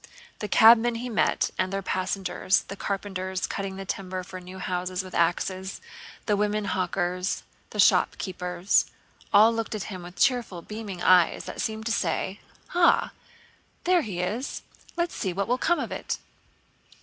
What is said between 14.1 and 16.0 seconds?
is! Let's see what will come of